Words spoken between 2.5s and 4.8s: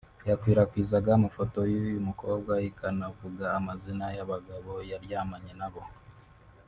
ikanavuga amazina y’abagabo